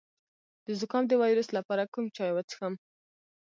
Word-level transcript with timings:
د 0.65 0.67
زکام 0.81 1.03
د 1.07 1.13
ویروس 1.23 1.49
لپاره 1.57 1.83
کوم 1.93 2.05
چای 2.15 2.31
وڅښم؟ 2.33 2.73